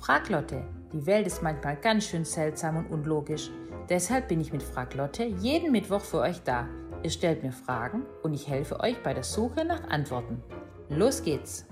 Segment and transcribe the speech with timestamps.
[0.00, 0.64] Frag Lotte.
[0.92, 3.50] Die Welt ist manchmal ganz schön seltsam und unlogisch.
[3.88, 6.68] Deshalb bin ich mit Frag Lotte jeden Mittwoch für euch da.
[7.02, 10.42] Ihr stellt mir Fragen und ich helfe euch bei der Suche nach Antworten.
[10.88, 11.66] Los geht's!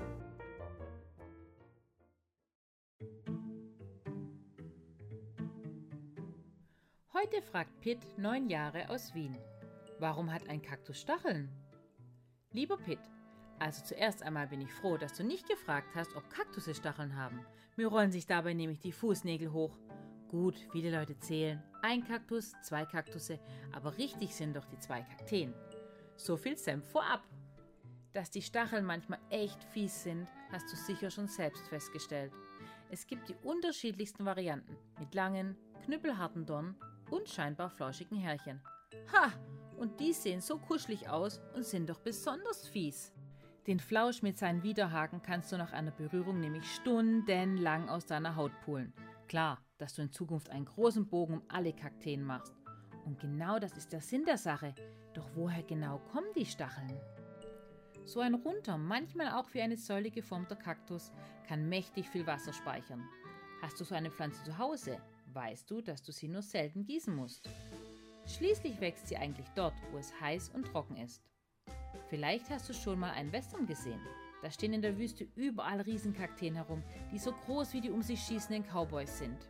[7.15, 9.37] Heute fragt Pitt, neun Jahre aus Wien.
[9.99, 11.49] Warum hat ein Kaktus Stacheln?
[12.53, 13.01] Lieber Pitt,
[13.59, 17.41] also zuerst einmal bin ich froh, dass du nicht gefragt hast, ob Kaktusse Stacheln haben.
[17.77, 19.77] Mir rollen sich dabei nämlich die Fußnägel hoch.
[20.29, 21.63] Gut, viele Leute zählen.
[21.83, 23.39] Ein Kaktus, zwei Kaktusse,
[23.73, 25.55] aber richtig sind doch die zwei Kakteen.
[26.17, 27.23] So viel Senf vorab.
[28.13, 32.33] Dass die Stacheln manchmal echt fies sind, hast du sicher schon selbst festgestellt.
[32.91, 36.77] Es gibt die unterschiedlichsten Varianten mit langen, knüppelharten Dornen
[37.11, 38.61] und scheinbar flauschigen Härchen.
[39.13, 39.33] Ha!
[39.77, 43.13] Und die sehen so kuschelig aus und sind doch besonders fies.
[43.67, 48.53] Den Flausch mit seinen Widerhaken kannst du nach einer Berührung nämlich stundenlang aus deiner Haut
[48.65, 48.93] pulen.
[49.27, 52.55] Klar, dass du in Zukunft einen großen Bogen um alle Kakteen machst.
[53.05, 54.73] Und genau das ist der Sinn der Sache.
[55.15, 56.97] Doch woher genau kommen die Stacheln?
[58.05, 61.11] So ein runter, manchmal auch wie eine Säule geformter Kaktus
[61.49, 63.03] kann mächtig viel Wasser speichern.
[63.63, 64.99] Hast du so eine Pflanze zu Hause,
[65.33, 67.51] weißt du, dass du sie nur selten gießen musst.
[68.27, 71.21] Schließlich wächst sie eigentlich dort, wo es heiß und trocken ist.
[72.09, 74.01] Vielleicht hast du schon mal einen Western gesehen.
[74.43, 78.21] Da stehen in der Wüste überall Riesenkakteen herum, die so groß wie die um sich
[78.21, 79.49] schießenden Cowboys sind.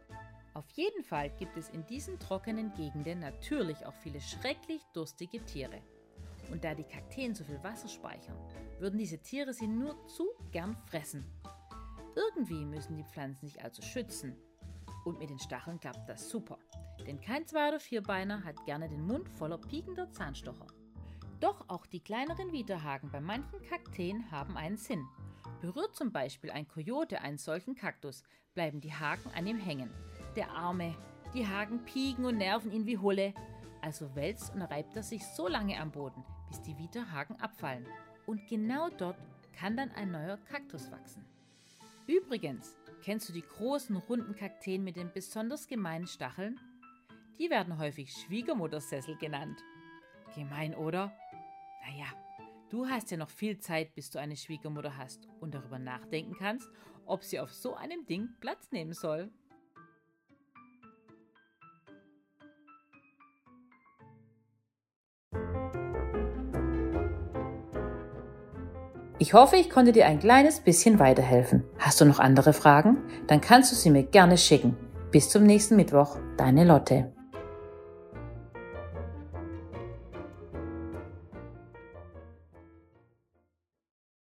[0.54, 5.82] Auf jeden Fall gibt es in diesen trockenen Gegenden natürlich auch viele schrecklich durstige Tiere.
[6.50, 8.38] Und da die Kakteen so viel Wasser speichern,
[8.78, 11.24] würden diese Tiere sie nur zu gern fressen.
[12.14, 14.34] Irgendwie müssen die Pflanzen sich also schützen.
[15.04, 16.58] Und mit den Stacheln klappt das super.
[17.06, 20.66] Denn kein Zwei- oder Vierbeiner hat gerne den Mund voller piekender Zahnstocher.
[21.40, 25.06] Doch auch die kleineren Widerhaken bei manchen Kakteen haben einen Sinn.
[25.60, 28.22] Berührt zum Beispiel ein Kojote einen solchen Kaktus,
[28.54, 29.90] bleiben die Haken an ihm hängen.
[30.34, 30.94] Der Arme,
[31.34, 33.34] die Haken pieken und nerven ihn wie Hulle.
[33.82, 37.86] Also wälzt und reibt er sich so lange am Boden, bis die Widerhaken abfallen.
[38.24, 39.18] Und genau dort
[39.52, 41.24] kann dann ein neuer Kaktus wachsen.
[42.06, 46.58] Übrigens, kennst du die großen runden Kakteen mit den besonders gemeinen Stacheln?
[47.38, 49.62] Die werden häufig Schwiegermuttersessel genannt.
[50.34, 51.12] Gemein, oder?
[51.88, 52.06] Naja,
[52.70, 56.68] du hast ja noch viel Zeit, bis du eine Schwiegermutter hast und darüber nachdenken kannst,
[57.04, 59.30] ob sie auf so einem Ding Platz nehmen soll.
[69.18, 71.64] Ich hoffe, ich konnte dir ein kleines bisschen weiterhelfen.
[71.78, 72.98] Hast du noch andere Fragen?
[73.28, 74.76] Dann kannst du sie mir gerne schicken.
[75.10, 77.15] Bis zum nächsten Mittwoch, deine Lotte.